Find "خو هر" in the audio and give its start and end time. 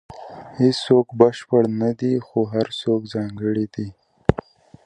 2.25-2.67